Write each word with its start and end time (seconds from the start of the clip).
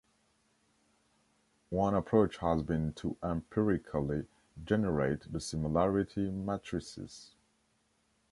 One 1.69 1.93
approach 1.93 2.37
has 2.37 2.63
been 2.63 2.93
to 2.93 3.17
empirically 3.21 4.25
generate 4.65 5.31
the 5.31 5.39
similarity 5.39 6.31
matrices. 6.31 7.35